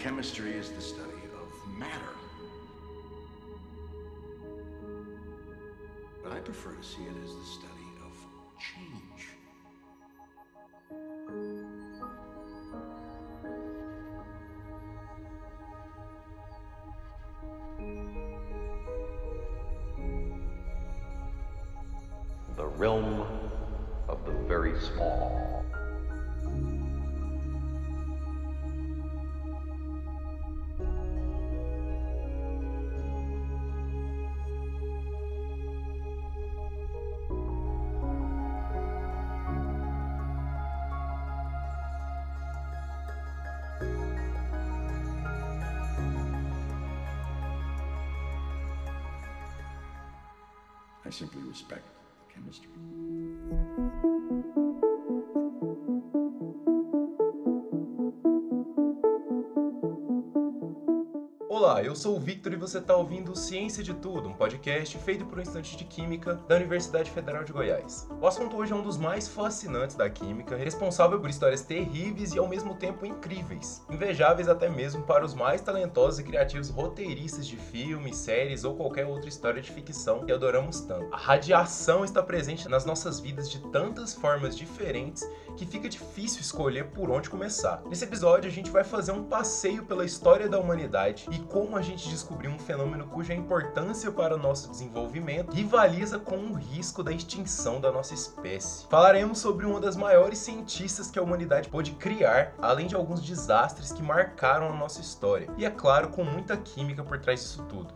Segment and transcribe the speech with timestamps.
[0.00, 1.09] Chemistry is the study
[51.20, 51.84] simply respect
[52.16, 52.70] the chemistry.
[61.52, 65.26] Olá, eu sou o Victor e você está ouvindo Ciência de Tudo, um podcast feito
[65.26, 68.06] por um estudante de Química da Universidade Federal de Goiás.
[68.20, 72.38] O assunto hoje é um dos mais fascinantes da química, responsável por histórias terríveis e
[72.38, 77.56] ao mesmo tempo incríveis, invejáveis até mesmo para os mais talentosos e criativos roteiristas de
[77.56, 81.12] filmes, séries ou qualquer outra história de ficção que adoramos tanto.
[81.12, 86.90] A radiação está presente nas nossas vidas de tantas formas diferentes que fica difícil escolher
[86.90, 87.82] por onde começar.
[87.86, 91.82] Nesse episódio a gente vai fazer um passeio pela história da humanidade e como a
[91.82, 97.12] gente descobriu um fenômeno cuja importância para o nosso desenvolvimento rivaliza com o risco da
[97.12, 98.86] extinção da nossa espécie.
[98.88, 103.92] Falaremos sobre uma das maiores cientistas que a humanidade pôde criar, além de alguns desastres
[103.92, 105.48] que marcaram a nossa história.
[105.56, 107.94] E é claro, com muita química por trás disso tudo.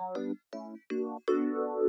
[0.00, 0.38] Thank
[0.92, 1.79] you.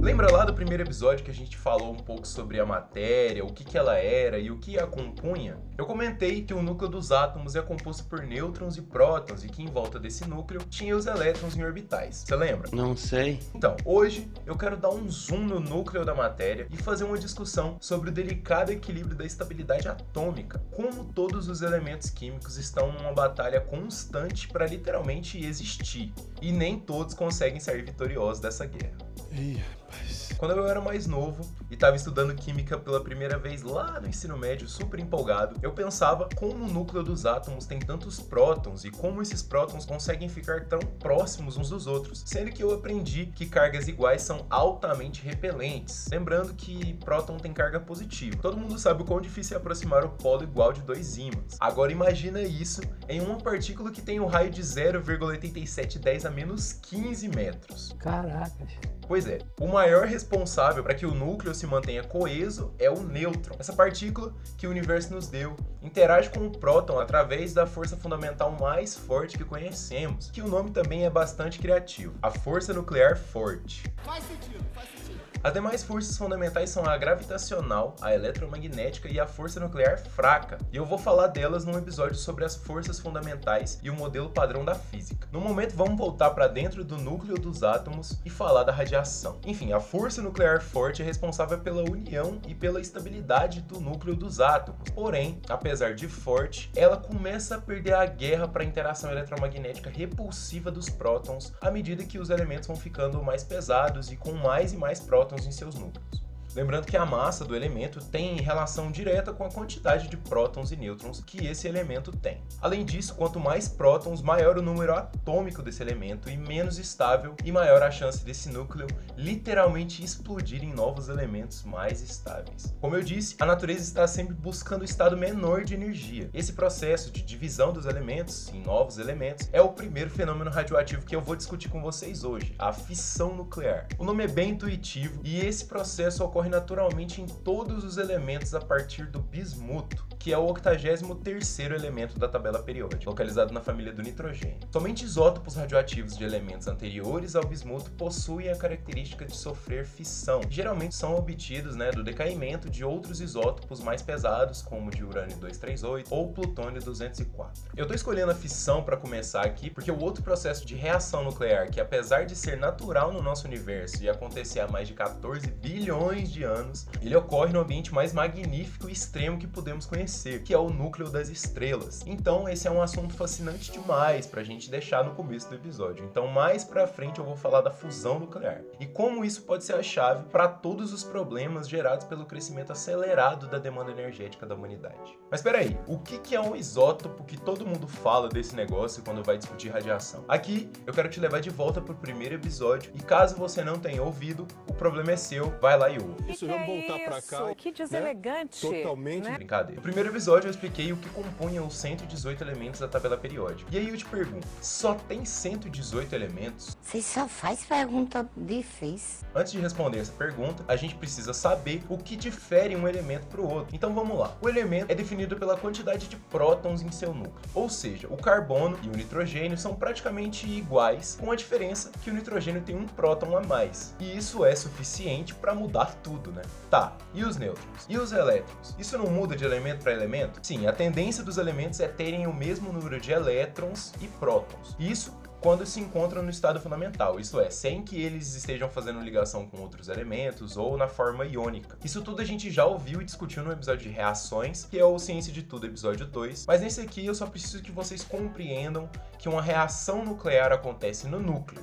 [0.00, 3.52] Lembra lá do primeiro episódio que a gente falou um pouco sobre a matéria, o
[3.52, 5.58] que, que ela era e o que a compunha?
[5.76, 9.60] Eu comentei que o núcleo dos átomos é composto por nêutrons e prótons e que
[9.60, 12.24] em volta desse núcleo tinha os elétrons em orbitais.
[12.24, 12.70] Você lembra?
[12.72, 13.40] Não sei.
[13.52, 17.76] Então, hoje eu quero dar um zoom no núcleo da matéria e fazer uma discussão
[17.80, 23.60] sobre o delicado equilíbrio da estabilidade atômica, como todos os elementos químicos estão numa batalha
[23.60, 28.96] constante para literalmente existir, e nem todos conseguem sair vitoriosos dessa guerra.
[29.32, 30.28] Ih, rapaz.
[30.38, 34.36] Quando eu era mais novo e estava estudando química pela primeira vez lá no ensino
[34.36, 39.20] médio, super empolgado, eu pensava como o núcleo dos átomos tem tantos prótons e como
[39.20, 43.88] esses prótons conseguem ficar tão próximos uns dos outros, sendo que eu aprendi que cargas
[43.88, 46.06] iguais são altamente repelentes.
[46.10, 48.36] Lembrando que próton tem carga positiva.
[48.40, 51.56] Todo mundo sabe o quão difícil é aproximar o polo igual de dois ímãs.
[51.58, 57.28] Agora imagina isso em uma partícula que tem um raio de 0,8710 a menos 15
[57.28, 57.96] metros.
[57.98, 58.68] Caracas.
[59.08, 63.54] Pois é, o maior responsável para que o núcleo se mantenha coeso é o nêutron.
[63.60, 68.50] Essa partícula que o universo nos deu interage com o próton através da força fundamental
[68.50, 73.84] mais forte que conhecemos, que o nome também é bastante criativo, a força nuclear forte.
[74.04, 75.27] Faz sentido, faz sentido.
[75.42, 80.76] As demais forças fundamentais são a gravitacional, a eletromagnética e a força nuclear fraca, e
[80.76, 84.74] eu vou falar delas num episódio sobre as forças fundamentais e o modelo padrão da
[84.74, 85.28] física.
[85.30, 89.38] No momento, vamos voltar para dentro do núcleo dos átomos e falar da radiação.
[89.46, 94.40] Enfim, a força nuclear forte é responsável pela união e pela estabilidade do núcleo dos
[94.40, 94.90] átomos.
[94.92, 100.70] Porém, apesar de forte, ela começa a perder a guerra para a interação eletromagnética repulsiva
[100.70, 104.76] dos prótons à medida que os elementos vão ficando mais pesados e com mais e
[104.76, 106.27] mais prótons em seus núcleos.
[106.58, 110.76] Lembrando que a massa do elemento tem relação direta com a quantidade de prótons e
[110.76, 112.42] nêutrons que esse elemento tem.
[112.60, 117.52] Além disso, quanto mais prótons, maior o número atômico desse elemento e menos estável e
[117.52, 122.74] maior a chance desse núcleo literalmente explodir em novos elementos mais estáveis.
[122.80, 126.28] Como eu disse, a natureza está sempre buscando o estado menor de energia.
[126.34, 131.14] Esse processo de divisão dos elementos em novos elementos é o primeiro fenômeno radioativo que
[131.14, 133.86] eu vou discutir com vocês hoje, a fissão nuclear.
[133.96, 138.60] O nome é bem intuitivo e esse processo ocorre naturalmente em todos os elementos a
[138.60, 144.02] partir do bismuto, que é o 83º elemento da tabela periódica, localizado na família do
[144.02, 144.58] nitrogênio.
[144.72, 150.40] Somente isótopos radioativos de elementos anteriores ao bismuto possuem a característica de sofrer fissão.
[150.48, 156.12] Geralmente são obtidos né, do decaimento de outros isótopos mais pesados, como de urânio 238
[156.14, 157.62] ou plutônio 204.
[157.76, 161.70] Eu estou escolhendo a fissão para começar aqui porque o outro processo de reação nuclear,
[161.70, 166.30] que apesar de ser natural no nosso universo e acontecer há mais de 14 bilhões
[166.30, 170.58] de anos, ele ocorre no ambiente mais magnífico e extremo que podemos conhecer que é
[170.58, 172.02] o núcleo das estrelas.
[172.06, 176.04] Então, esse é um assunto fascinante demais pra gente deixar no começo do episódio.
[176.04, 179.74] Então, mais pra frente eu vou falar da fusão nuclear e como isso pode ser
[179.74, 185.18] a chave para todos os problemas gerados pelo crescimento acelerado da demanda energética da humanidade.
[185.30, 189.24] Mas espera aí, o que é um isótopo que todo mundo fala desse negócio quando
[189.24, 190.24] vai discutir radiação?
[190.28, 194.02] Aqui eu quero te levar de volta pro primeiro episódio e caso você não tenha
[194.02, 196.17] ouvido, o problema é seu, vai lá e ouve.
[196.26, 197.28] Isso, vamos que é voltar pra isso?
[197.28, 197.54] cá.
[197.54, 197.74] Que né?
[197.76, 198.60] deselegante.
[198.60, 199.24] Totalmente.
[199.24, 199.34] né?
[199.34, 199.76] Brincadeira.
[199.76, 203.70] No primeiro episódio eu expliquei o que compunham os 118 elementos da tabela periódica.
[203.72, 206.76] E aí eu te pergunto, só tem 118 elementos?
[206.82, 209.26] Você só faz pergunta difícil.
[209.34, 213.40] Antes de responder essa pergunta, a gente precisa saber o que difere um elemento para
[213.40, 213.74] o outro.
[213.74, 214.36] Então vamos lá.
[214.40, 217.34] O elemento é definido pela quantidade de prótons em seu núcleo.
[217.54, 222.14] Ou seja, o carbono e o nitrogênio são praticamente iguais, com a diferença que o
[222.14, 223.94] nitrogênio tem um próton a mais.
[224.00, 226.42] E isso é suficiente para mudar tudo, né?
[226.70, 227.86] Tá, e os nêutrons?
[227.88, 228.74] E os elétrons?
[228.78, 230.40] Isso não muda de elemento para elemento?
[230.42, 234.76] Sim, a tendência dos elementos é terem o mesmo número de elétrons e prótons.
[234.78, 239.46] Isso quando se encontram no estado fundamental, isto é, sem que eles estejam fazendo ligação
[239.46, 241.78] com outros elementos ou na forma iônica.
[241.84, 244.98] Isso tudo a gente já ouviu e discutiu no episódio de reações, que é o
[244.98, 248.88] Ciência de Tudo, episódio 2, mas nesse aqui eu só preciso que vocês compreendam
[249.18, 251.62] que uma reação nuclear acontece no núcleo.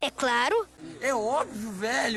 [0.00, 0.66] É claro.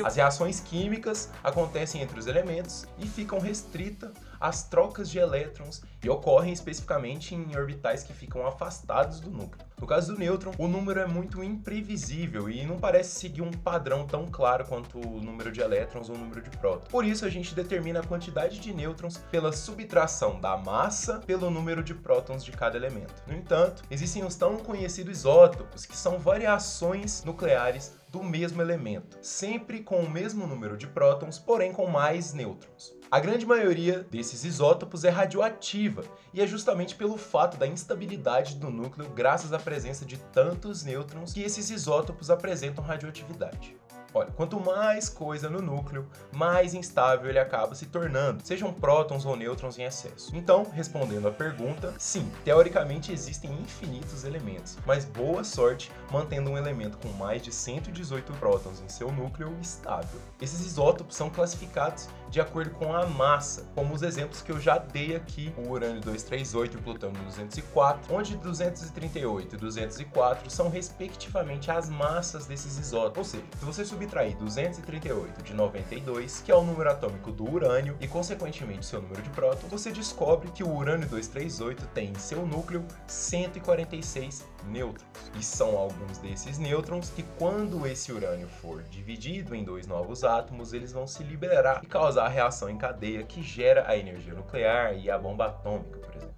[0.06, 4.10] As reações químicas acontecem entre os elementos e ficam restritas
[4.44, 9.66] às trocas de elétrons e ocorrem especificamente em orbitais que ficam afastados do núcleo.
[9.80, 14.06] No caso do nêutron, o número é muito imprevisível e não parece seguir um padrão
[14.06, 16.88] tão claro quanto o número de elétrons ou o número de prótons.
[16.88, 21.82] Por isso, a gente determina a quantidade de nêutrons pela subtração da massa pelo número
[21.82, 23.14] de prótons de cada elemento.
[23.26, 29.80] No entanto, existem os tão conhecidos isótopos, que são variações nucleares do mesmo elemento, sempre
[29.80, 32.94] com o mesmo número de prótons, porém com mais nêutrons.
[33.14, 36.02] A grande maioria desses isótopos é radioativa,
[36.32, 41.32] e é justamente pelo fato da instabilidade do núcleo, graças à presença de tantos nêutrons,
[41.32, 43.76] que esses isótopos apresentam radioatividade.
[44.16, 49.34] Olha, quanto mais coisa no núcleo, mais instável ele acaba se tornando, sejam prótons ou
[49.34, 50.30] nêutrons em excesso.
[50.36, 56.96] Então, respondendo à pergunta, sim, teoricamente existem infinitos elementos, mas boa sorte mantendo um elemento
[56.98, 60.20] com mais de 118 prótons em seu núcleo estável.
[60.40, 64.78] Esses isótopos são classificados de acordo com a massa, como os exemplos que eu já
[64.78, 71.70] dei aqui, o urânio 238 e o plutônio 204, onde 238 e 204 são respectivamente
[71.70, 73.18] as massas desses isótopos.
[73.18, 77.96] Ou seja, se você subtrair 238 de 92, que é o número atômico do urânio,
[78.00, 82.46] e consequentemente seu número de prótons, você descobre que o urânio 238 tem em seu
[82.46, 85.04] núcleo 146 nêutrons.
[85.38, 90.72] E são alguns desses nêutrons que, quando esse urânio for dividido em dois novos átomos,
[90.72, 94.96] eles vão se liberar e causar a reação em cadeia que gera a energia nuclear
[94.96, 96.34] e a bomba atômica, por exemplo.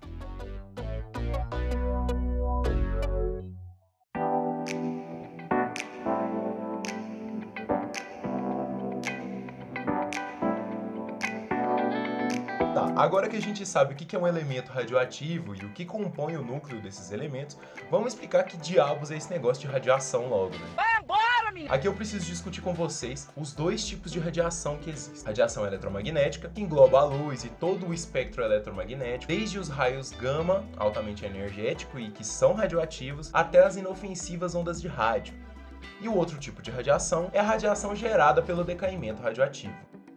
[12.75, 15.87] Tá, agora que a gente sabe o que é um elemento radioativo e o que
[15.87, 17.57] compõe o núcleo desses elementos,
[17.91, 20.86] vamos explicar que diabos é esse negócio de radiação logo, né?
[21.69, 25.25] Aqui eu preciso discutir com vocês os dois tipos de radiação que existem.
[25.25, 30.65] Radiação eletromagnética, que engloba a luz e todo o espectro eletromagnético, desde os raios gama,
[30.77, 35.35] altamente energético e que são radioativos, até as inofensivas ondas de rádio.
[36.01, 39.75] E o outro tipo de radiação é a radiação gerada pelo decaimento radioativo.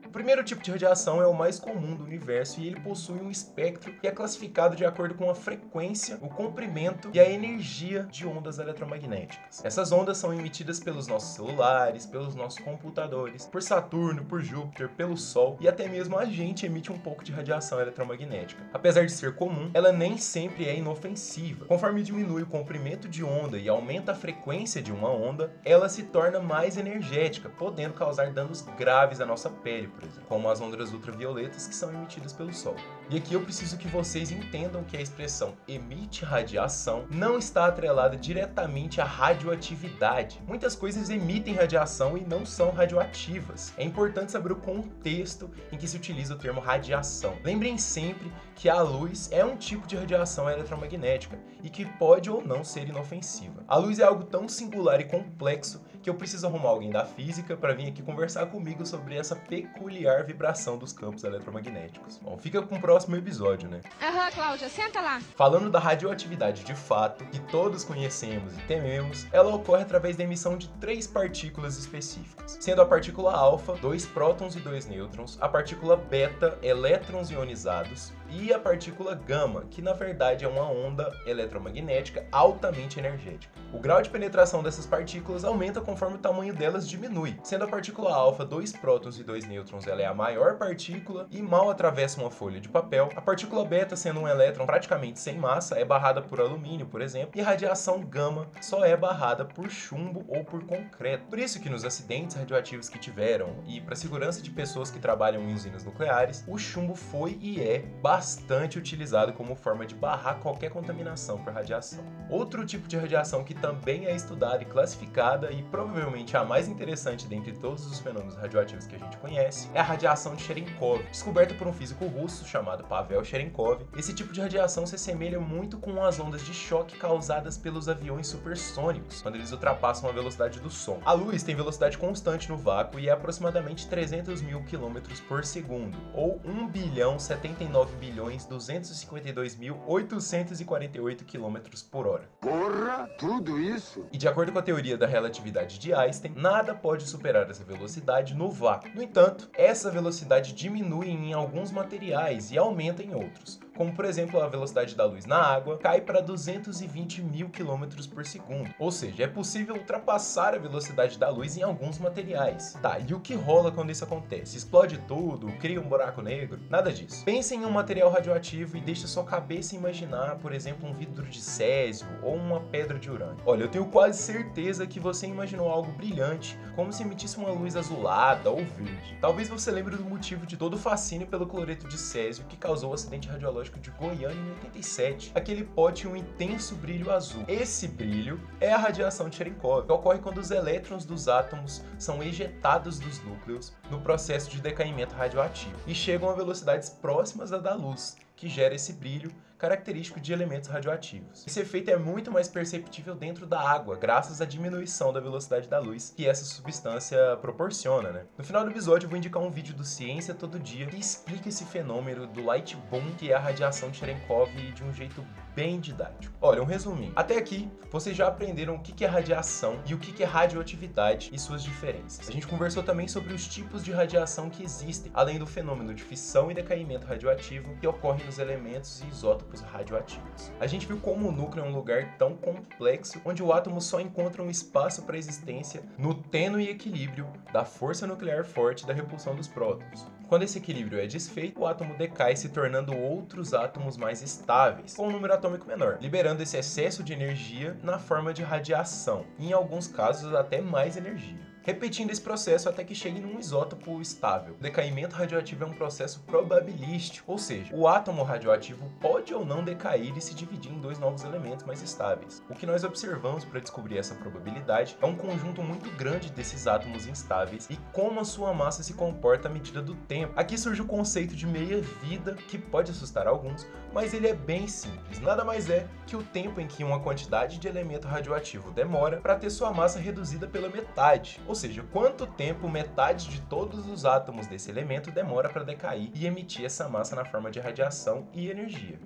[0.09, 3.29] O primeiro tipo de radiação é o mais comum do universo e ele possui um
[3.29, 8.25] espectro que é classificado de acordo com a frequência, o comprimento e a energia de
[8.25, 9.63] ondas eletromagnéticas.
[9.63, 15.15] Essas ondas são emitidas pelos nossos celulares, pelos nossos computadores, por Saturno, por Júpiter, pelo
[15.15, 18.63] Sol e até mesmo a gente emite um pouco de radiação eletromagnética.
[18.73, 21.67] Apesar de ser comum, ela nem sempre é inofensiva.
[21.67, 26.01] Conforme diminui o comprimento de onda e aumenta a frequência de uma onda, ela se
[26.01, 30.93] torna mais energética, podendo causar danos graves à nossa pele, por exemplo, como as ondas
[30.93, 32.75] ultravioletas que são emitidas pelo Sol.
[33.09, 38.15] E aqui eu preciso que vocês entendam que a expressão emite radiação não está atrelada
[38.15, 40.41] diretamente à radioatividade.
[40.47, 43.73] Muitas coisas emitem radiação e não são radioativas.
[43.77, 47.35] É importante saber o contexto em que se utiliza o termo radiação.
[47.43, 52.41] Lembrem sempre que a luz é um tipo de radiação eletromagnética e que pode ou
[52.41, 53.63] não ser inofensiva.
[53.67, 57.55] A luz é algo tão singular e complexo que eu preciso arrumar alguém da física
[57.55, 62.17] para vir aqui conversar comigo sobre essa peculiar vibração dos campos eletromagnéticos.
[62.17, 63.81] Bom, fica com o próximo episódio, né?
[64.01, 65.21] Aham, Cláudia, senta lá.
[65.35, 70.57] Falando da radioatividade de fato, que todos conhecemos e tememos, ela ocorre através da emissão
[70.57, 75.95] de três partículas específicas, sendo a partícula alfa, dois prótons e dois nêutrons, a partícula
[75.95, 82.99] beta, elétrons ionizados, e a partícula gama, que na verdade é uma onda eletromagnética altamente
[82.99, 83.53] energética.
[83.73, 88.13] O grau de penetração dessas partículas aumenta conforme o tamanho delas diminui, sendo a partícula
[88.13, 92.31] alfa, dois prótons e dois nêutrons, ela é a maior partícula e mal atravessa uma
[92.31, 93.09] folha de papel.
[93.15, 97.31] A partícula beta, sendo um elétron praticamente sem massa, é barrada por alumínio, por exemplo,
[97.35, 101.25] e a radiação gama só é barrada por chumbo ou por concreto.
[101.25, 105.43] Por isso que nos acidentes radioativos que tiveram e para segurança de pessoas que trabalham
[105.43, 107.83] em usinas nucleares, o chumbo foi e é
[108.19, 112.03] bastante utilizado como forma de barrar qualquer contaminação por radiação.
[112.29, 117.27] Outro tipo de radiação que também é estudada e classificada e provavelmente a mais interessante
[117.27, 121.53] dentre todos os fenômenos radioativos que a gente conhece é a radiação de Cherenkov, descoberta
[121.53, 123.83] por um físico russo chamado Pavel Cherenkov.
[123.95, 128.27] Esse tipo de radiação se assemelha muito com as ondas de choque causadas pelos aviões
[128.27, 130.99] supersônicos, quando eles ultrapassam a velocidade do som.
[131.05, 135.97] A luz tem velocidade constante no vácuo e é aproximadamente 300 mil quilômetros por segundo,
[136.13, 142.27] ou 1 bilhão 79 bilhões bilhões 252 mil 848 quilômetros por hora.
[142.41, 144.05] Porra, tudo isso?
[144.11, 148.33] E de acordo com a teoria da relatividade de Einstein, nada pode superar essa velocidade
[148.33, 148.89] no vácuo.
[148.95, 154.43] No entanto, essa velocidade diminui em alguns materiais e aumenta em outros como por exemplo
[154.43, 158.69] a velocidade da luz na água, cai para 220 mil quilômetros por segundo.
[158.77, 162.77] Ou seja, é possível ultrapassar a velocidade da luz em alguns materiais.
[162.81, 164.57] Tá, e o que rola quando isso acontece?
[164.57, 165.47] Explode tudo?
[165.61, 166.59] Cria um buraco negro?
[166.69, 167.23] Nada disso.
[167.23, 171.39] Pense em um material radioativo e deixe sua cabeça imaginar, por exemplo, um vidro de
[171.39, 173.41] césio ou uma pedra de urânio.
[173.45, 177.77] Olha, eu tenho quase certeza que você imaginou algo brilhante, como se emitisse uma luz
[177.77, 179.17] azulada ou verde.
[179.21, 182.91] Talvez você lembre do motivo de todo o fascínio pelo cloreto de césio que causou
[182.91, 185.31] o acidente radiológico de Goiânia em 87.
[185.35, 187.43] Aquele pó tinha um intenso brilho azul.
[187.47, 192.23] Esse brilho é a radiação de Cherenkov, que ocorre quando os elétrons dos átomos são
[192.23, 197.75] ejetados dos núcleos no processo de decaimento radioativo e chegam a velocidades próximas da da
[197.75, 201.45] luz, que gera esse brilho característico de elementos radioativos.
[201.45, 205.77] Esse efeito é muito mais perceptível dentro da água, graças à diminuição da velocidade da
[205.77, 208.25] luz que essa substância proporciona, né?
[208.37, 211.49] No final do episódio eu vou indicar um vídeo do Ciência Todo Dia que explica
[211.49, 215.77] esse fenômeno do light boom, que é a radiação de Cherenkov, de um jeito bem
[215.79, 216.33] didático.
[216.39, 217.11] Olha, um resuminho.
[217.15, 221.39] Até aqui, vocês já aprenderam o que é radiação e o que é radioatividade e
[221.39, 222.29] suas diferenças.
[222.29, 226.01] A gente conversou também sobre os tipos de radiação que existem, além do fenômeno de
[226.01, 230.51] fissão e decaimento radioativo que ocorre nos elementos e isótopos radioativos.
[230.59, 233.99] A gente viu como o núcleo é um lugar tão complexo, onde o átomo só
[233.99, 239.47] encontra um espaço para existência no tênue equilíbrio da força nuclear forte da repulsão dos
[239.47, 240.05] prótons.
[240.27, 245.07] Quando esse equilíbrio é desfeito, o átomo decai, se tornando outros átomos mais estáveis, com
[245.07, 249.87] um número atômico menor, liberando esse excesso de energia na forma de radiação, em alguns
[249.87, 254.55] casos até mais energia repetindo esse processo até que chegue num isótopo estável.
[254.55, 259.63] O decaimento radioativo é um processo probabilístico, ou seja, o átomo radioativo pode ou não
[259.63, 262.41] decair e se dividir em dois novos elementos mais estáveis.
[262.49, 267.05] O que nós observamos para descobrir essa probabilidade é um conjunto muito grande desses átomos
[267.05, 270.33] instáveis e como a sua massa se comporta à medida do tempo.
[270.35, 275.19] Aqui surge o conceito de meia-vida, que pode assustar alguns, mas ele é bem simples.
[275.19, 279.35] Nada mais é que o tempo em que uma quantidade de elemento radioativo demora para
[279.35, 284.47] ter sua massa reduzida pela metade, ou seja, quanto tempo metade de todos os átomos
[284.47, 288.99] desse elemento demora para decair e emitir essa massa na forma de radiação e energia.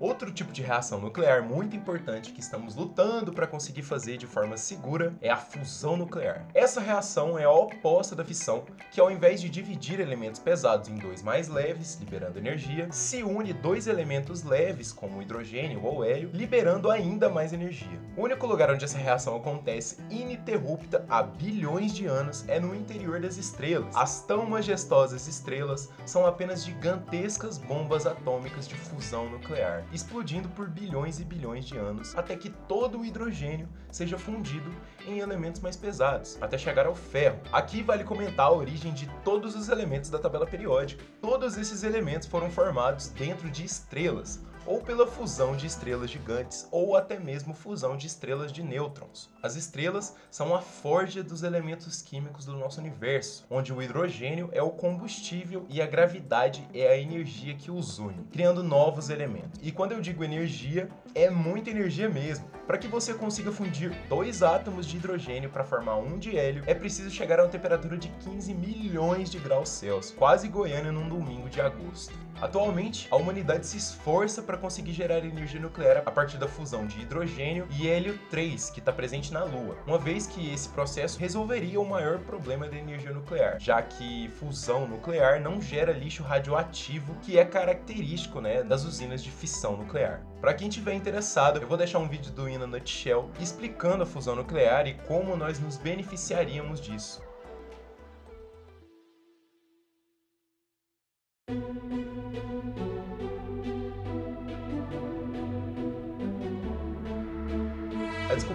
[0.00, 4.56] Outro tipo de reação nuclear muito importante que estamos lutando para conseguir fazer de forma
[4.56, 6.44] segura é a fusão nuclear.
[6.52, 10.96] Essa reação é a oposta da fissão, que ao invés de dividir elementos pesados em
[10.96, 16.90] dois mais leves, liberando energia, se une dois elementos leves, como hidrogênio ou hélio, liberando
[16.90, 18.00] ainda mais energia.
[18.16, 23.20] O único lugar onde essa reação acontece ininterrupta há bilhões de anos é no interior
[23.20, 23.94] das estrelas.
[23.94, 31.20] As tão majestosas estrelas são apenas gigantescas bombas atômicas de fusão nuclear explodindo por bilhões
[31.20, 34.70] e bilhões de anos, até que todo o hidrogênio seja fundido
[35.06, 37.38] em elementos mais pesados, até chegar ao ferro.
[37.52, 41.04] Aqui vale comentar a origem de todos os elementos da tabela periódica.
[41.20, 46.96] Todos esses elementos foram formados dentro de estrelas, ou pela fusão de estrelas gigantes, ou
[46.96, 49.30] até mesmo fusão de estrelas de nêutrons.
[49.42, 54.62] As estrelas são a forja dos elementos químicos do nosso universo, onde o hidrogênio é
[54.62, 59.60] o combustível e a gravidade é a energia que os une, criando novos elementos.
[59.62, 62.44] E quando eu digo energia, é muita energia mesmo.
[62.66, 66.72] Para que você consiga fundir dois átomos de hidrogênio para formar um de hélio, é
[66.72, 71.50] preciso chegar a uma temperatura de 15 milhões de graus Celsius, quase Goiânia num domingo
[71.50, 72.14] de agosto.
[72.40, 77.00] Atualmente, a humanidade se esforça para conseguir gerar energia nuclear a partir da fusão de
[77.02, 81.80] hidrogênio e hélio 3, que está presente na Lua, uma vez que esse processo resolveria
[81.80, 87.38] o maior problema da energia nuclear, já que fusão nuclear não gera lixo radioativo, que
[87.38, 90.22] é característico né, das usinas de fissão nuclear.
[90.44, 94.36] Para quem tiver interessado, eu vou deixar um vídeo do Ina Nutshell explicando a fusão
[94.36, 97.22] nuclear e como nós nos beneficiaríamos disso.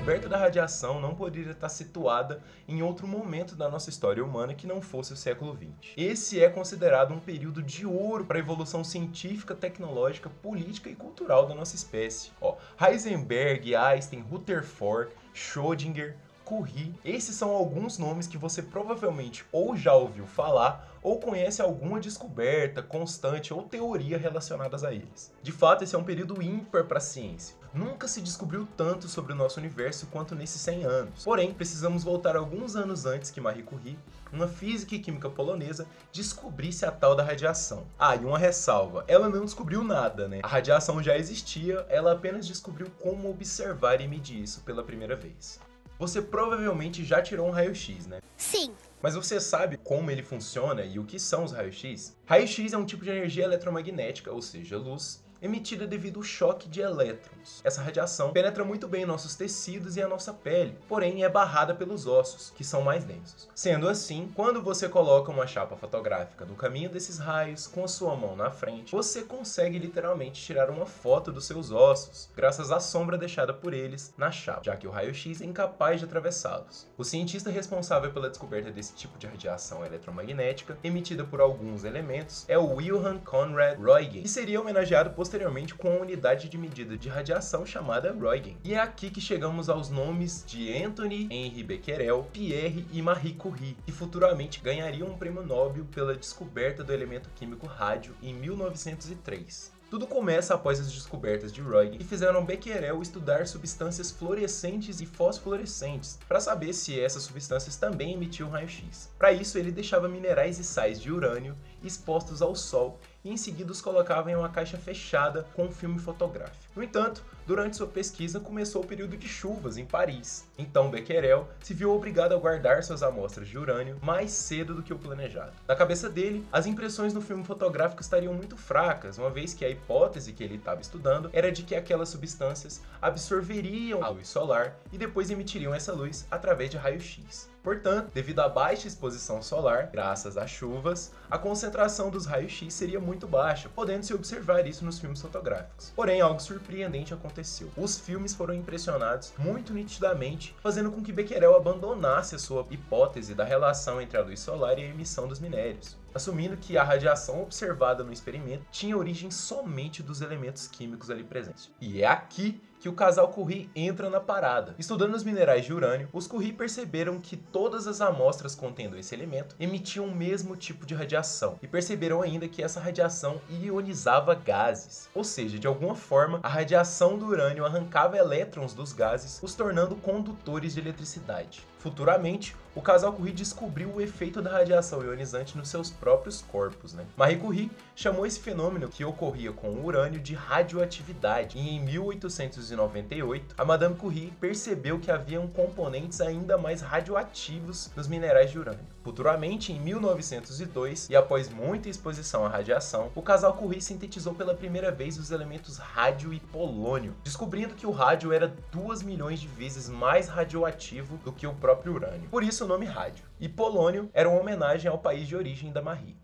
[0.09, 4.65] Descoberta da radiação não poderia estar situada em outro momento da nossa história humana que
[4.65, 5.93] não fosse o século XX.
[5.95, 11.45] Esse é considerado um período de ouro para a evolução científica, tecnológica, política e cultural
[11.45, 12.31] da nossa espécie.
[12.41, 19.93] Ó, Heisenberg, Einstein, Rutherford, Schrödinger, Curie, esses são alguns nomes que você provavelmente ou já
[19.93, 25.31] ouviu falar ou conhece alguma descoberta, constante ou teoria relacionadas a eles.
[25.43, 27.58] De fato, esse é um período ímpar para a ciência.
[27.73, 31.23] Nunca se descobriu tanto sobre o nosso universo quanto nesses 100 anos.
[31.23, 33.97] Porém, precisamos voltar alguns anos antes que Marie Curie,
[34.33, 37.85] uma física e química polonesa, descobrisse a tal da radiação.
[37.97, 40.39] Ah, e uma ressalva, ela não descobriu nada, né?
[40.41, 45.59] A radiação já existia, ela apenas descobriu como observar e medir isso pela primeira vez.
[45.99, 48.19] Você provavelmente já tirou um raio-x, né?
[48.37, 48.73] Sim.
[49.01, 52.15] Mas você sabe como ele funciona e o que são os raios-x?
[52.25, 56.81] Raio-x é um tipo de energia eletromagnética, ou seja, luz, emitida devido ao choque de
[56.81, 57.61] elétrons.
[57.63, 61.73] Essa radiação penetra muito bem em nossos tecidos e a nossa pele, porém é barrada
[61.73, 63.47] pelos ossos, que são mais densos.
[63.55, 68.15] Sendo assim, quando você coloca uma chapa fotográfica no caminho desses raios com a sua
[68.15, 73.17] mão na frente, você consegue literalmente tirar uma foto dos seus ossos, graças à sombra
[73.17, 76.87] deixada por eles na chapa, já que o raio-x é incapaz de atravessá-los.
[76.97, 82.57] O cientista responsável pela descoberta desse tipo de radiação eletromagnética, emitida por alguns elementos, é
[82.57, 85.28] o Wilhelm Conrad Roentgen, que seria homenageado posteriormente
[85.77, 88.57] com a unidade de medida de radiação chamada Roentgen.
[88.63, 93.77] E é aqui que chegamos aos nomes de Anthony Henry Becquerel, Pierre e Marie Curie,
[93.85, 99.79] que futuramente ganhariam um prêmio Nobel pela descoberta do elemento químico rádio em 1903.
[99.89, 106.19] Tudo começa após as descobertas de Roentgen que fizeram Becquerel estudar substâncias fluorescentes e fosforescentes
[106.27, 109.09] para saber se essas substâncias também emitiam raio-x.
[109.17, 113.71] Para isso, ele deixava minerais e sais de urânio expostos ao sol e em seguida
[113.71, 116.63] os colocava em uma caixa fechada com um filme fotográfico.
[116.75, 120.47] No entanto, durante sua pesquisa começou o período de chuvas em Paris.
[120.57, 124.93] Então Becquerel se viu obrigado a guardar suas amostras de urânio mais cedo do que
[124.93, 125.53] o planejado.
[125.67, 129.69] Na cabeça dele, as impressões no filme fotográfico estariam muito fracas, uma vez que a
[129.69, 134.97] hipótese que ele estava estudando era de que aquelas substâncias absorveriam a luz solar e
[134.97, 137.49] depois emitiriam essa luz através de raio-x.
[137.69, 143.27] Portanto, devido à baixa exposição solar, graças às chuvas, a concentração dos raios-x seria muito
[143.27, 145.93] baixa, podendo-se observar isso nos filmes fotográficos.
[145.95, 147.69] Porém, algo surpreendente aconteceu.
[147.77, 153.43] Os filmes foram impressionados muito nitidamente, fazendo com que Becquerel abandonasse a sua hipótese da
[153.43, 158.03] relação entre a luz solar e a emissão dos minérios assumindo que a radiação observada
[158.03, 161.71] no experimento tinha origem somente dos elementos químicos ali presentes.
[161.79, 164.73] E é aqui que o casal Curie entra na parada.
[164.79, 169.55] Estudando os minerais de urânio, os Curie perceberam que todas as amostras contendo esse elemento
[169.59, 175.09] emitiam o mesmo tipo de radiação e perceberam ainda que essa radiação ionizava gases.
[175.13, 179.95] Ou seja, de alguma forma, a radiação do urânio arrancava elétrons dos gases, os tornando
[179.97, 181.67] condutores de eletricidade.
[181.79, 186.93] Futuramente, o casal Curie descobriu o efeito da radiação ionizante nos seus próprios corpos.
[186.93, 187.05] Né?
[187.17, 193.55] Marie Curie chamou esse fenômeno que ocorria com o urânio de radioatividade e em 1898
[193.57, 198.85] a Madame Curie percebeu que haviam componentes ainda mais radioativos nos minerais de urânio.
[199.03, 204.91] Futuramente, em 1902, e após muita exposição à radiação, o casal Curie sintetizou pela primeira
[204.91, 209.89] vez os elementos rádio e polônio, descobrindo que o rádio era 2 milhões de vezes
[209.89, 212.29] mais radioativo do que o próprio urânio.
[212.29, 213.25] Por isso o nome rádio.
[213.39, 216.17] E polônio era uma homenagem ao país de origem da Marie.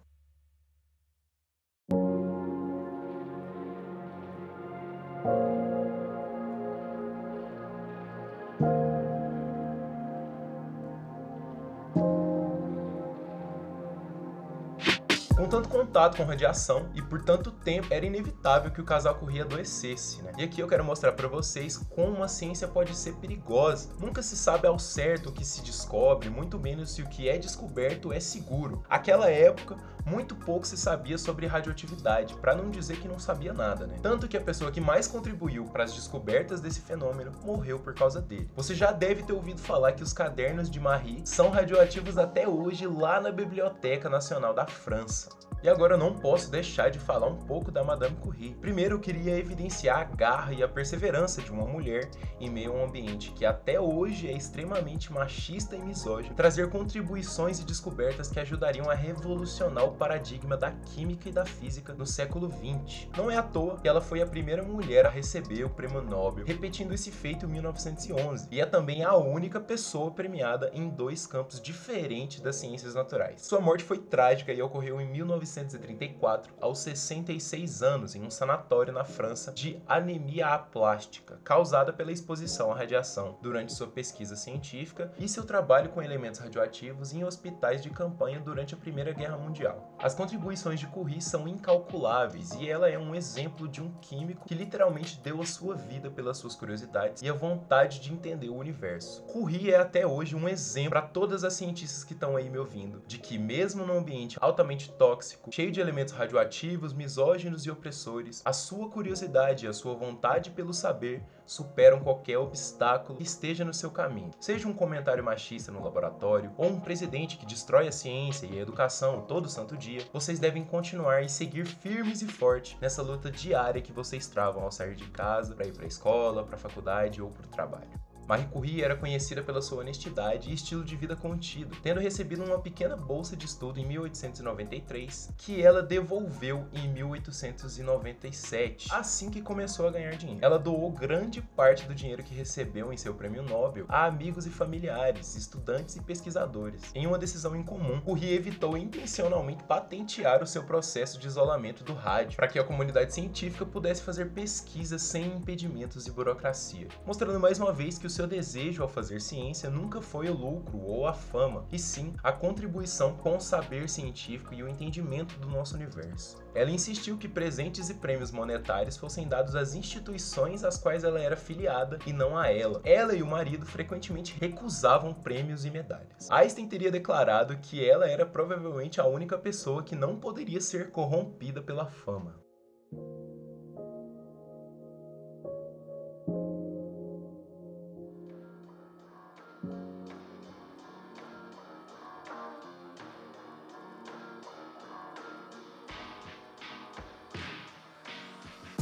[15.46, 19.42] Com tanto contato com radiação e por tanto tempo, era inevitável que o casal Curie
[19.42, 20.32] adoecesse, né?
[20.40, 23.90] E aqui eu quero mostrar para vocês como a ciência pode ser perigosa.
[24.00, 27.38] Nunca se sabe ao certo o que se descobre, muito menos se o que é
[27.38, 28.84] descoberto é seguro.
[28.90, 33.88] Aquela época, muito pouco se sabia sobre radioatividade, para não dizer que não sabia nada,
[33.88, 33.98] né?
[34.02, 38.22] Tanto que a pessoa que mais contribuiu para as descobertas desse fenômeno morreu por causa
[38.22, 38.50] dele.
[38.56, 42.86] Você já deve ter ouvido falar que os cadernos de Marie são radioativos até hoje
[42.86, 45.30] lá na Biblioteca Nacional da França.
[45.65, 48.54] E agora eu não posso deixar de falar um pouco da Madame Curie.
[48.62, 52.08] Primeiro eu queria evidenciar a garra e a perseverança de uma mulher
[52.39, 57.60] em meio a um ambiente que até hoje é extremamente machista e misógino, trazer contribuições
[57.60, 62.47] e descobertas que ajudariam a revolucionar o paradigma da química e da física no século
[62.47, 63.08] XX.
[63.17, 66.45] Não é à toa que ela foi a primeira mulher a receber o prêmio Nobel,
[66.45, 71.60] repetindo esse feito em 1911, e é também a única pessoa premiada em dois campos
[71.60, 73.41] diferentes das ciências naturais.
[73.41, 78.91] Sua morte foi trágica e ocorreu em 19 1934, aos 66 anos, em um sanatório
[78.91, 85.28] na França, de anemia aplástica, causada pela exposição à radiação durante sua pesquisa científica e
[85.30, 89.96] seu trabalho com elementos radioativos em hospitais de campanha durante a Primeira Guerra Mundial.
[90.00, 94.56] As contribuições de Curie são incalculáveis e ela é um exemplo de um químico que
[94.56, 99.24] literalmente deu a sua vida pelas suas curiosidades e a vontade de entender o universo.
[99.24, 103.02] Curie é até hoje um exemplo para todas as cientistas que estão aí me ouvindo,
[103.08, 108.54] de que mesmo num ambiente altamente tóxico, cheio de elementos radioativos, misóginos e opressores, a
[108.54, 113.92] sua curiosidade e a sua vontade pelo saber superam qualquer obstáculo que esteja no seu
[113.92, 114.32] caminho.
[114.40, 118.62] Seja um comentário machista no laboratório ou um presidente que destrói a ciência e a
[118.62, 123.82] educação todo santo dia, vocês devem continuar e seguir firmes e fortes nessa luta diária
[123.82, 127.22] que vocês travam ao sair de casa, para ir para a escola, para a faculdade
[127.22, 128.05] ou para o trabalho.
[128.28, 132.60] Marie Curie era conhecida pela sua honestidade e estilo de vida contido, tendo recebido uma
[132.60, 139.92] pequena bolsa de estudo em 1893, que ela devolveu em 1897, assim que começou a
[139.92, 140.44] ganhar dinheiro.
[140.44, 144.50] Ela doou grande parte do dinheiro que recebeu em seu prêmio Nobel a amigos e
[144.50, 146.82] familiares, estudantes e pesquisadores.
[146.96, 152.38] Em uma decisão incomum, Curie evitou intencionalmente patentear o seu processo de isolamento do rádio,
[152.38, 157.72] para que a comunidade científica pudesse fazer pesquisas sem impedimentos e burocracia, mostrando mais uma
[157.72, 161.65] vez que o seu desejo ao fazer ciência nunca foi o lucro ou a fama,
[161.69, 166.38] e sim a contribuição com o saber científico e o entendimento do nosso universo.
[166.54, 171.36] Ela insistiu que presentes e prêmios monetários fossem dados às instituições às quais ela era
[171.36, 172.82] filiada e não a ela.
[172.86, 176.32] Ela e o marido frequentemente recusavam prêmios e medalhas.
[176.32, 181.62] Einstein teria declarado que ela era provavelmente a única pessoa que não poderia ser corrompida
[181.62, 182.45] pela fama.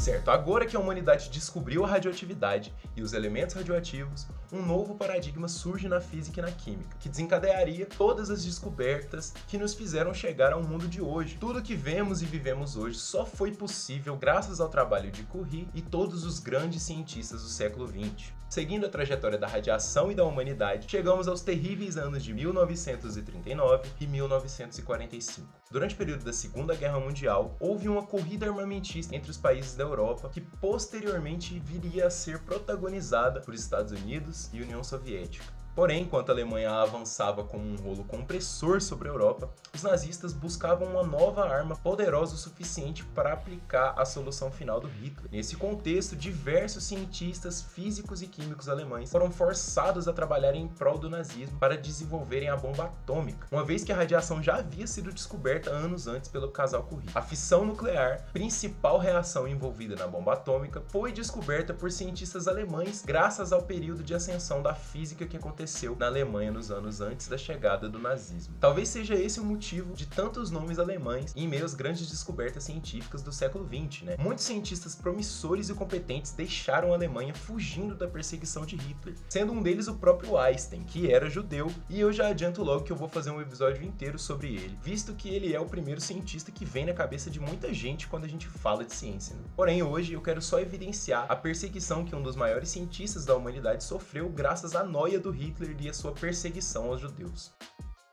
[0.04, 5.48] Certo, agora que a humanidade descobriu a radioatividade e os elementos radioativos, um novo paradigma
[5.48, 10.52] surge na física e na química, que desencadearia todas as descobertas que nos fizeram chegar
[10.52, 11.38] ao mundo de hoje.
[11.40, 15.82] Tudo que vemos e vivemos hoje só foi possível graças ao trabalho de Curie e
[15.82, 18.34] todos os grandes cientistas do século XX.
[18.50, 24.06] Seguindo a trajetória da radiação e da humanidade, chegamos aos terríveis anos de 1939 e
[24.06, 25.63] 1945.
[25.74, 29.84] Durante o período da Segunda Guerra Mundial, houve uma corrida armamentista entre os países da
[29.84, 35.63] Europa que posteriormente viria a ser protagonizada por Estados Unidos e União Soviética.
[35.76, 40.88] Porém, enquanto a Alemanha avançava como um rolo compressor sobre a Europa, os nazistas buscavam
[40.88, 45.32] uma nova arma poderosa o suficiente para aplicar a solução final do Hitler.
[45.32, 51.10] Nesse contexto, diversos cientistas físicos e químicos alemães foram forçados a trabalhar em prol do
[51.10, 55.72] nazismo para desenvolverem a bomba atômica, uma vez que a radiação já havia sido descoberta
[55.72, 57.10] anos antes pelo casal Curie.
[57.16, 63.52] A fissão nuclear, principal reação envolvida na bomba atômica, foi descoberta por cientistas alemães graças
[63.52, 67.38] ao período de ascensão da física que aconteceu aconteceu na Alemanha nos anos antes da
[67.38, 68.54] chegada do nazismo.
[68.60, 73.22] Talvez seja esse o motivo de tantos nomes alemães em meio às grandes descobertas científicas
[73.22, 74.16] do século XX, né?
[74.20, 79.62] Muitos cientistas promissores e competentes deixaram a Alemanha fugindo da perseguição de Hitler, sendo um
[79.62, 83.08] deles o próprio Einstein, que era judeu, e eu já adianto logo que eu vou
[83.08, 86.86] fazer um episódio inteiro sobre ele, visto que ele é o primeiro cientista que vem
[86.86, 89.36] na cabeça de muita gente quando a gente fala de ciência.
[89.36, 89.44] Né?
[89.56, 93.84] Porém, hoje eu quero só evidenciar a perseguição que um dos maiores cientistas da humanidade
[93.84, 97.54] sofreu graças à noia do Hitler Hitler e a sua perseguição aos judeus.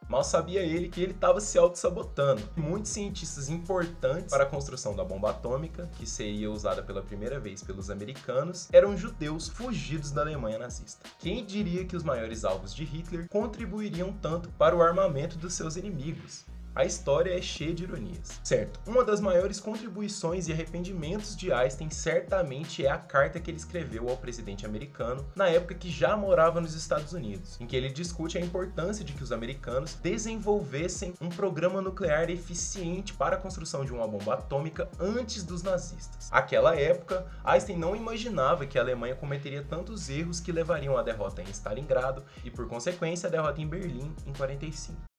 [0.09, 2.43] Mal sabia ele que ele estava se auto-sabotando.
[2.57, 7.63] Muitos cientistas importantes para a construção da bomba atômica, que seria usada pela primeira vez
[7.63, 11.09] pelos americanos, eram judeus fugidos da Alemanha nazista.
[11.21, 15.77] Quem diria que os maiores alvos de Hitler contribuiriam tanto para o armamento dos seus
[15.77, 16.45] inimigos?
[16.73, 18.41] A história é cheia de ironias.
[18.45, 23.59] Certo, uma das maiores contribuições e arrependimentos de Einstein certamente é a carta que ele
[23.59, 27.89] escreveu ao presidente americano na época que já morava nos Estados Unidos, em que ele
[27.89, 33.85] discute a importância de que os americanos desenvolvessem um programa nuclear eficiente para a construção
[33.85, 36.29] de uma bomba atômica antes dos nazistas.
[36.31, 41.43] Aquela época, Einstein não imaginava que a Alemanha cometeria tantos erros que levariam à derrota
[41.43, 45.10] em Stalingrado e, por consequência, a derrota em Berlim em 45.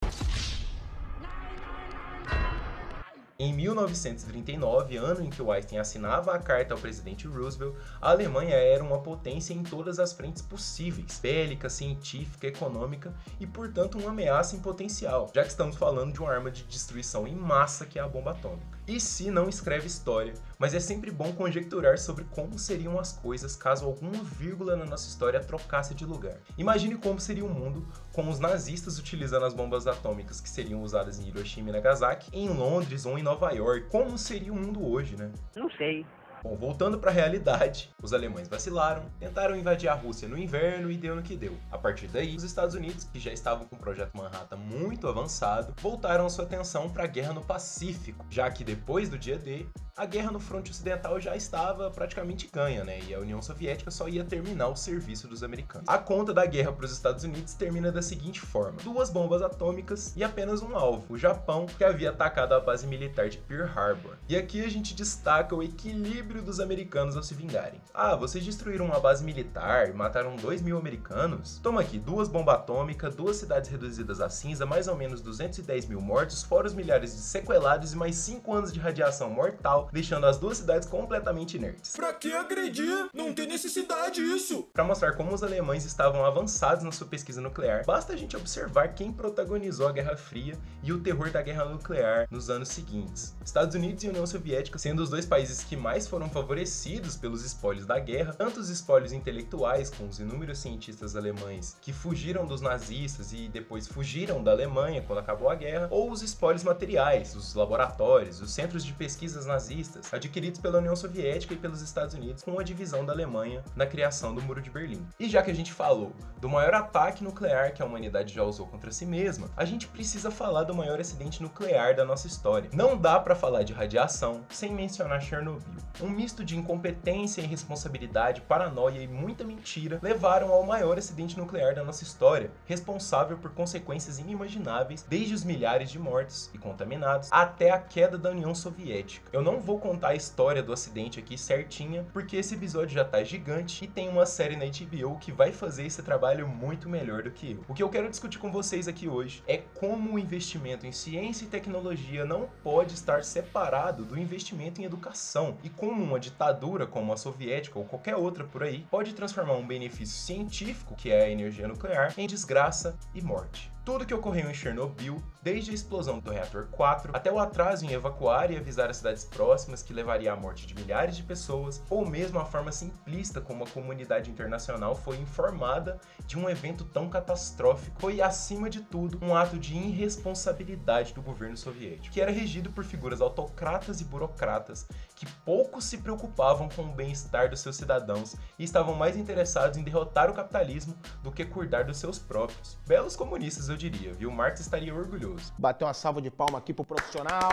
[3.44, 8.84] Em 1939, ano em que Einstein assinava a carta ao presidente Roosevelt, a Alemanha era
[8.84, 14.60] uma potência em todas as frentes possíveis, bélica, científica, econômica e, portanto, uma ameaça em
[14.60, 18.06] potencial, já que estamos falando de uma arma de destruição em massa que é a
[18.06, 18.78] bomba atômica.
[18.86, 23.54] E se não escreve história, mas é sempre bom conjecturar sobre como seriam as coisas
[23.54, 26.36] caso alguma vírgula na nossa história trocasse de lugar.
[26.58, 31.20] Imagine como seria o mundo com os nazistas utilizando as bombas atômicas que seriam usadas
[31.20, 33.88] em Hiroshima e Nagasaki, em Londres ou em Nova York.
[33.88, 35.30] Como seria o mundo hoje, né?
[35.54, 36.04] Não sei.
[36.42, 40.96] Bom, voltando para a realidade, os alemães vacilaram, tentaram invadir a Rússia no inverno e
[40.96, 41.56] deu no que deu.
[41.70, 45.72] A partir daí, os Estados Unidos, que já estavam com o projeto Manhattan muito avançado,
[45.80, 50.06] voltaram sua atenção para a guerra no Pacífico, já que depois do dia D, a
[50.06, 52.98] guerra no fronte ocidental já estava praticamente ganha, né?
[53.06, 55.86] E a União Soviética só ia terminar o serviço dos americanos.
[55.86, 60.14] A conta da guerra para os Estados Unidos termina da seguinte forma: duas bombas atômicas
[60.16, 64.16] e apenas um alvo, o Japão, que havia atacado a base militar de Pearl Harbor.
[64.28, 67.80] E aqui a gente destaca o equilíbrio dos americanos ao se vingarem.
[67.92, 71.58] Ah, vocês destruíram uma base militar e mataram 2 mil americanos?
[71.62, 76.00] Toma aqui, duas bombas atômicas, duas cidades reduzidas a cinza, mais ou menos 210 mil
[76.00, 80.38] mortos, fora os milhares de sequelados e mais 5 anos de radiação mortal deixando as
[80.38, 81.94] duas cidades completamente inertes.
[81.96, 83.08] Pra que agredir?
[83.12, 84.62] Não tem necessidade isso!
[84.72, 88.94] Para mostrar como os alemães estavam avançados na sua pesquisa nuclear, basta a gente observar
[88.94, 93.34] quem protagonizou a Guerra Fria e o terror da guerra nuclear nos anos seguintes.
[93.44, 97.86] Estados Unidos e União Soviética sendo os dois países que mais foram favorecidos pelos espólios
[97.86, 103.32] da guerra, tanto os espólios intelectuais com os inúmeros cientistas alemães que fugiram dos nazistas
[103.32, 108.40] e depois fugiram da Alemanha quando acabou a guerra, ou os espólios materiais, os laboratórios,
[108.40, 112.58] os centros de pesquisas nazistas nazistas, adquiridos pela União Soviética e pelos Estados Unidos com
[112.58, 115.06] a divisão da Alemanha na criação do Muro de Berlim.
[115.18, 118.66] E já que a gente falou do maior ataque nuclear que a humanidade já usou
[118.66, 122.70] contra si mesma, a gente precisa falar do maior acidente nuclear da nossa história.
[122.72, 125.62] Não dá para falar de radiação sem mencionar Chernobyl.
[126.00, 131.82] Um misto de incompetência, irresponsabilidade, paranoia e muita mentira levaram ao maior acidente nuclear da
[131.82, 137.78] nossa história, responsável por consequências inimagináveis, desde os milhares de mortos e contaminados até a
[137.78, 139.28] queda da União Soviética.
[139.32, 143.22] Eu não vou contar a história do acidente aqui certinha, porque esse episódio já tá
[143.24, 147.30] gigante e tem uma série na HBO que vai fazer esse trabalho muito melhor do
[147.30, 147.64] que eu.
[147.68, 151.44] O que eu quero discutir com vocês aqui hoje é como o investimento em ciência
[151.44, 157.12] e tecnologia não pode estar separado do investimento em educação e como uma ditadura como
[157.12, 161.30] a soviética ou qualquer outra por aí pode transformar um benefício científico, que é a
[161.30, 163.70] energia nuclear, em desgraça e morte.
[163.84, 167.90] Tudo que ocorreu em Chernobyl, desde a explosão do reator 4 até o atraso em
[167.90, 172.06] evacuar e avisar as cidades próximas que levaria à morte de milhares de pessoas, ou
[172.06, 178.00] mesmo a forma simplista como a comunidade internacional foi informada de um evento tão catastrófico,
[178.00, 182.84] foi acima de tudo um ato de irresponsabilidade do governo soviético, que era regido por
[182.84, 188.62] figuras autocratas e burocratas que pouco se preocupavam com o bem-estar dos seus cidadãos e
[188.62, 192.78] estavam mais interessados em derrotar o capitalismo do que cuidar dos seus próprios.
[192.86, 194.30] Belos comunistas eu diria, viu?
[194.30, 195.52] Marx estaria orgulhoso.
[195.58, 197.52] Bater uma salva de palma aqui pro profissional.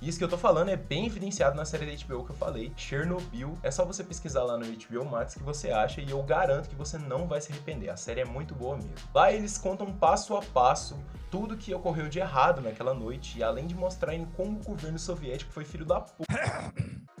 [0.00, 2.72] Isso que eu tô falando é bem evidenciado na série da HBO que eu falei,
[2.76, 3.58] Chernobyl.
[3.64, 6.76] É só você pesquisar lá no HBO Max que você acha e eu garanto que
[6.76, 7.90] você não vai se arrepender.
[7.90, 8.94] A série é muito boa mesmo.
[9.12, 10.96] Lá eles contam passo a passo
[11.30, 15.52] tudo que ocorreu de errado naquela noite e além de mostrarem como o governo soviético
[15.52, 16.26] foi filho da puta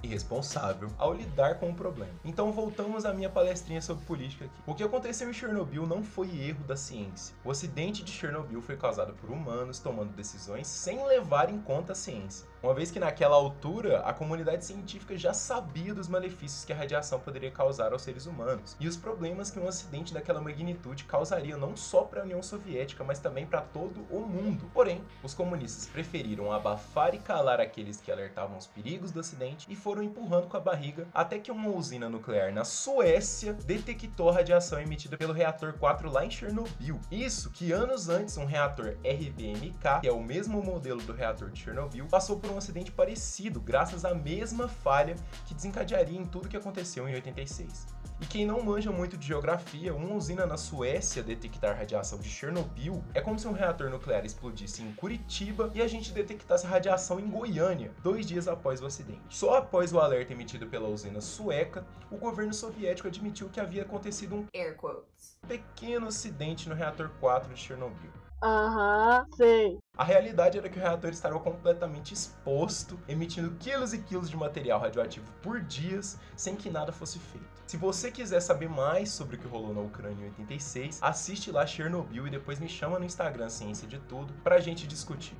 [0.02, 2.12] irresponsável ao lidar com o problema.
[2.24, 4.54] Então voltamos à minha palestrinha sobre política aqui.
[4.66, 7.34] O que aconteceu em Chernobyl não foi erro da ciência.
[7.44, 11.96] O acidente de Chernobyl foi causado por humanos tomando decisões sem levar em conta a
[11.96, 12.46] ciência.
[12.60, 17.20] Uma vez que naquela altura a comunidade científica já sabia dos malefícios que a radiação
[17.20, 21.76] poderia causar aos seres humanos e os problemas que um acidente daquela magnitude causaria não
[21.76, 24.68] só para a União Soviética, mas também para todo o mundo.
[24.74, 29.76] Porém, os comunistas preferiram abafar e calar aqueles que alertavam os perigos do acidente e
[29.76, 34.80] foram empurrando com a barriga até que uma usina nuclear na Suécia detectou a radiação
[34.80, 37.00] emitida pelo reator 4 lá em Chernobyl.
[37.08, 41.60] Isso que anos antes um reator RBMK, que é o mesmo modelo do reator de
[41.60, 45.14] Chernobyl, passou por um acidente parecido, graças à mesma falha
[45.46, 47.98] que desencadearia em tudo que aconteceu em 86.
[48.20, 53.02] E quem não manja muito de geografia, uma usina na Suécia detectar radiação de Chernobyl
[53.14, 57.30] é como se um reator nuclear explodisse em Curitiba e a gente detectasse radiação em
[57.30, 59.20] Goiânia, dois dias após o acidente.
[59.28, 64.34] Só após o alerta emitido pela usina sueca, o governo soviético admitiu que havia acontecido
[64.34, 65.38] um Air quotes.
[65.46, 68.10] pequeno acidente no reator 4 de Chernobyl.
[68.42, 69.78] Aham, sei.
[69.98, 74.78] A realidade era que o reator estava completamente exposto, emitindo quilos e quilos de material
[74.78, 77.48] radioativo por dias, sem que nada fosse feito.
[77.66, 81.66] Se você quiser saber mais sobre o que rolou na Ucrânia em 86, assiste lá
[81.66, 85.36] Chernobyl e depois me chama no Instagram Ciência de Tudo pra gente discutir.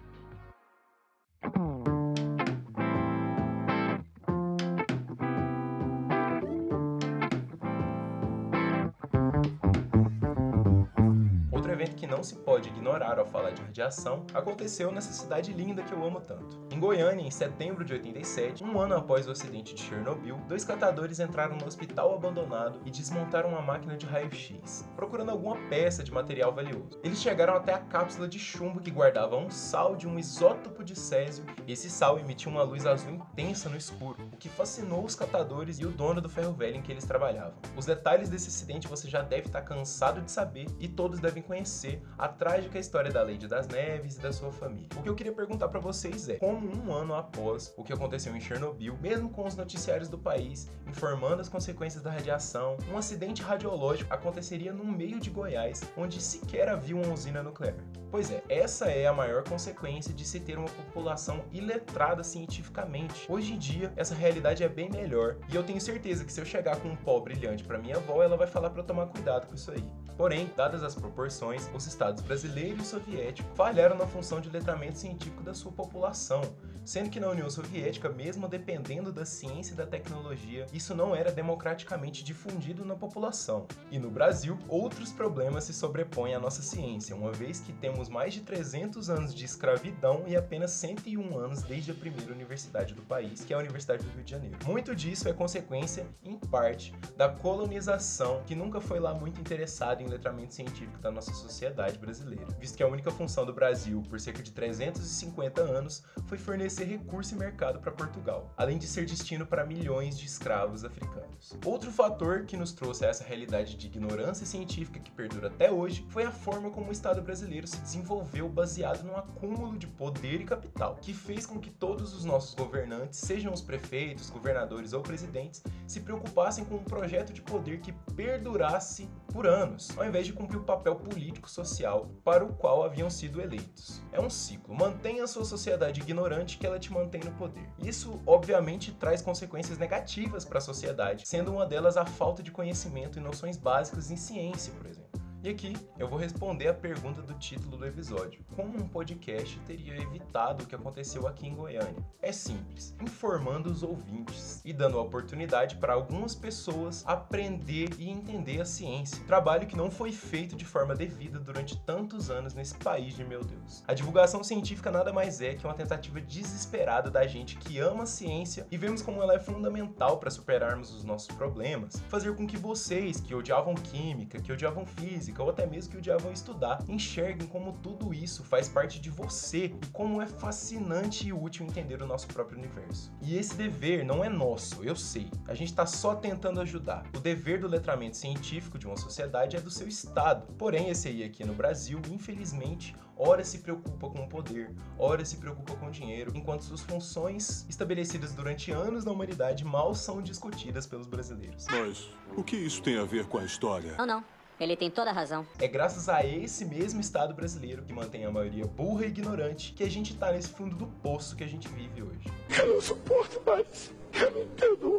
[12.59, 16.59] Pode ignorar ao falar de radiação aconteceu nessa cidade linda que eu amo tanto.
[16.73, 21.21] Em Goiânia, em setembro de 87, um ano após o acidente de Chernobyl, dois catadores
[21.21, 26.53] entraram no hospital abandonado e desmontaram uma máquina de raio-x, procurando alguma peça de material
[26.53, 26.99] valioso.
[27.05, 30.97] Eles chegaram até a cápsula de chumbo que guardava um sal de um isótopo de
[30.97, 35.15] césio, e esse sal emitia uma luz azul intensa no escuro, o que fascinou os
[35.15, 37.55] catadores e o dono do ferro velho em que eles trabalhavam.
[37.77, 42.03] Os detalhes desse acidente você já deve estar cansado de saber e todos devem conhecer
[42.19, 44.89] a trágica história da Lady das Neves e da sua família.
[44.97, 48.35] O que eu queria perguntar para vocês é: como um ano após o que aconteceu
[48.35, 53.43] em Chernobyl, mesmo com os noticiários do país informando as consequências da radiação, um acidente
[53.43, 57.75] radiológico aconteceria no meio de Goiás, onde sequer havia uma usina nuclear?
[58.11, 63.31] Pois é, essa é a maior consequência de se ter uma população iletrada cientificamente.
[63.31, 66.47] Hoje em dia, essa realidade é bem melhor, e eu tenho certeza que se eu
[66.47, 69.55] chegar com um pó brilhante para minha avó, ela vai falar para tomar cuidado com
[69.55, 69.85] isso aí.
[70.17, 75.43] Porém, dadas as proporções, os estados brasileiro e soviético falharam na função de letramento científico
[75.43, 76.41] da sua população,
[76.85, 81.31] sendo que na União Soviética, mesmo dependendo da ciência e da tecnologia, isso não era
[81.31, 83.67] democraticamente difundido na população.
[83.91, 88.33] E no Brasil, outros problemas se sobrepõem à nossa ciência, uma vez que temos mais
[88.33, 93.45] de 300 anos de escravidão e apenas 101 anos desde a primeira universidade do país,
[93.45, 94.57] que é a Universidade do Rio de Janeiro.
[94.65, 100.07] Muito disso é consequência, em parte, da colonização, que nunca foi lá muito interessada em
[100.07, 102.28] letramento científico da nossa sociedade brasileira,
[102.59, 107.35] visto que a única função do Brasil, por cerca de 350 anos, foi fornecer recurso
[107.35, 111.57] e mercado para Portugal, além de ser destino para milhões de escravos africanos.
[111.65, 116.07] Outro fator que nos trouxe a essa realidade de ignorância científica que perdura até hoje
[116.11, 120.45] foi a forma como o Estado brasileiro se desenvolveu baseado num acúmulo de poder e
[120.45, 125.63] capital, que fez com que todos os nossos governantes, sejam os prefeitos, governadores ou presidentes,
[125.87, 130.59] se preocupassem com um projeto de poder que perdurasse por anos, ao invés de cumprir
[130.59, 134.03] o papel político-social para o qual haviam sido eleitos.
[134.13, 134.75] É um ciclo.
[134.75, 137.69] Mantenha a sua sociedade ignorante que ela te mantém no poder.
[137.79, 143.19] Isso, obviamente, traz consequências negativas para a sociedade, sendo uma delas a falta de conhecimento
[143.19, 145.28] e noções básicas em ciência, por exemplo.
[145.49, 149.97] E aqui eu vou responder a pergunta do título do episódio: Como um podcast teria
[149.97, 152.05] evitado o que aconteceu aqui em Goiânia?
[152.21, 158.61] É simples, informando os ouvintes e dando a oportunidade para algumas pessoas aprender e entender
[158.61, 159.25] a ciência.
[159.27, 163.43] Trabalho que não foi feito de forma devida durante tantos anos nesse país de meu
[163.43, 163.83] Deus.
[163.89, 168.07] A divulgação científica nada mais é que uma tentativa desesperada da gente que ama a
[168.07, 172.59] ciência e vemos como ela é fundamental para superarmos os nossos problemas, fazer com que
[172.59, 177.73] vocês que odiavam química, que odiavam física, ou até mesmo que odiavam estudar, enxerguem como
[177.83, 182.27] tudo isso faz parte de você e como é fascinante e útil entender o nosso
[182.29, 183.13] próprio universo.
[183.23, 185.31] E esse dever não é nosso, eu sei.
[185.47, 187.05] A gente está só tentando ajudar.
[187.17, 190.53] O dever do letramento científico de uma sociedade é do seu Estado.
[190.55, 195.37] Porém, esse aí aqui no Brasil, infelizmente, ora se preocupa com o poder, ora se
[195.37, 200.87] preocupa com o dinheiro, enquanto suas funções estabelecidas durante anos na humanidade mal são discutidas
[200.87, 201.67] pelos brasileiros.
[201.71, 203.95] Mas o que isso tem a ver com a história?
[203.99, 204.38] Não, não.
[204.61, 205.47] Ele tem toda a razão.
[205.59, 209.85] É graças a esse mesmo Estado brasileiro, que mantém a maioria burra e ignorante, que
[209.85, 212.27] a gente tá nesse fundo do poço que a gente vive hoje.
[212.59, 213.98] Eu não suporto mais.
[214.21, 214.99] Eu não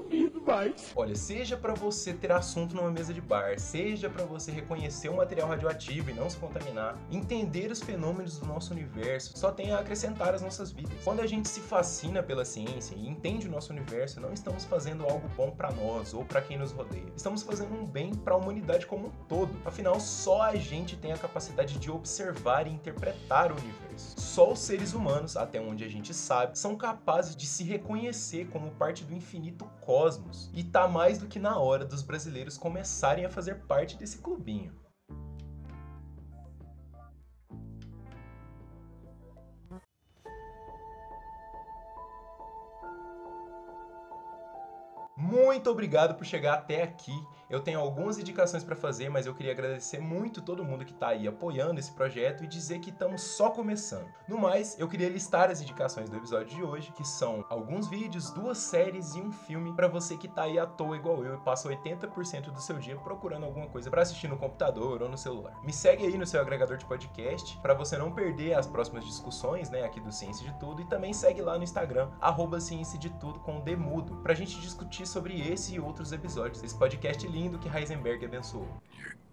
[0.50, 0.92] mais.
[0.96, 5.16] Olha, seja para você ter assunto numa mesa de bar, seja para você reconhecer o
[5.16, 9.80] material radioativo e não se contaminar, entender os fenômenos do nosso universo, só tem a
[9.80, 10.94] acrescentar às nossas vidas.
[11.04, 15.04] Quando a gente se fascina pela ciência e entende o nosso universo, não estamos fazendo
[15.04, 17.06] algo bom para nós ou para quem nos rodeia.
[17.16, 19.52] Estamos fazendo um bem para a humanidade como um todo.
[19.64, 24.20] Afinal, só a gente tem a capacidade de observar e interpretar o universo.
[24.20, 28.72] Só os seres humanos, até onde a gente sabe, são capazes de se reconhecer como
[28.72, 30.50] parte do infinito cosmos.
[30.54, 34.72] E tá mais do que na hora dos brasileiros começarem a fazer parte desse clubinho.
[45.18, 47.14] Muito obrigado por chegar até aqui
[47.50, 51.10] Eu tenho algumas indicações para fazer, mas eu queria agradecer muito todo mundo que tá
[51.10, 54.08] aí apoiando esse projeto e dizer que estamos só começando.
[54.28, 58.30] No mais, eu queria listar as indicações do episódio de hoje, que são alguns vídeos,
[58.32, 61.40] duas séries e um filme para você que tá aí à toa igual eu e
[61.40, 65.60] passa 80% do seu dia procurando alguma coisa para assistir no computador ou no celular.
[65.64, 69.70] Me segue aí no seu agregador de podcast para você não perder as próximas discussões,
[69.70, 72.10] né, aqui do Ciência de Tudo e também segue lá no Instagram
[72.60, 77.26] Ciência de Tudo com Demudo pra gente discutir sobre esse e outros episódios desse podcast
[77.40, 78.68] lindo que Heisenberg abençoou.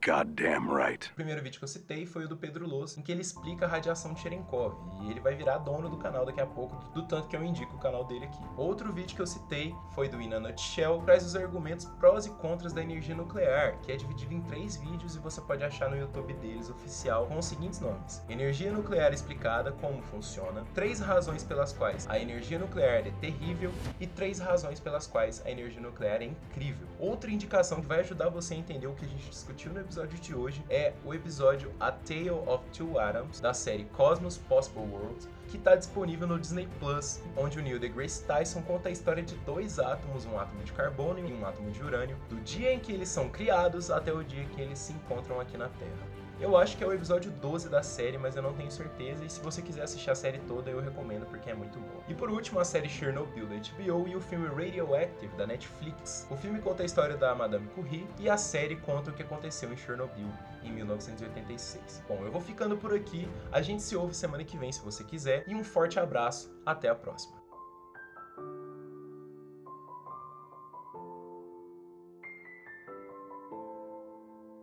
[0.07, 1.11] Goddamn right.
[1.11, 3.67] O primeiro vídeo que eu citei foi o do Pedro Loss, em que ele explica
[3.67, 7.03] a radiação de Cherenkov, e ele vai virar dono do canal daqui a pouco, do
[7.03, 8.39] tanto que eu indico o canal dele aqui.
[8.57, 12.31] Outro vídeo que eu citei foi do In a Nutshell, traz os argumentos prós e
[12.31, 15.97] contras da energia nuclear, que é dividido em três vídeos e você pode achar no
[15.97, 21.73] YouTube deles oficial com os seguintes nomes: Energia nuclear explicada, como funciona, três razões pelas
[21.73, 26.27] quais a energia nuclear é terrível e três razões pelas quais a energia nuclear é
[26.27, 26.87] incrível.
[27.01, 30.19] Outra indicação que vai ajudar você a entender o que a gente discutiu no episódio
[30.19, 35.27] de hoje é o episódio A Tale of Two Atoms, da série Cosmos Possible Worlds,
[35.49, 39.35] que está disponível no Disney Plus, onde o Neil deGrasse Tyson conta a história de
[39.37, 42.93] dois átomos, um átomo de carbono e um átomo de urânio, do dia em que
[42.93, 46.26] eles são criados até o dia em que eles se encontram aqui na Terra.
[46.39, 49.25] Eu acho que é o episódio 12 da série, mas eu não tenho certeza.
[49.25, 52.03] E se você quiser assistir a série toda, eu recomendo porque é muito boa.
[52.07, 56.27] E por último, a série Chernobyl da HBO e o filme Radioactive da Netflix.
[56.31, 59.73] O filme conta a história da Madame Curie e a série conta o que aconteceu
[59.73, 60.29] em Chernobyl
[60.63, 62.03] em 1986.
[62.07, 63.27] Bom, eu vou ficando por aqui.
[63.51, 65.43] A gente se ouve semana que vem se você quiser.
[65.47, 66.55] E um forte abraço.
[66.67, 67.36] Até a próxima.